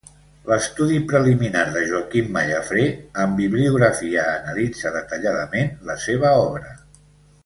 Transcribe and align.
L'estudi 0.51 0.95
preliminar 1.11 1.59
de 1.75 1.83
Joaquim 1.91 2.31
Mallafrè, 2.37 2.85
amb 3.25 3.37
bibliografia, 3.43 4.23
analitza 4.39 4.93
detalladament 4.99 5.71
la 5.91 5.99
seva 6.07 6.33
obra. 6.49 6.73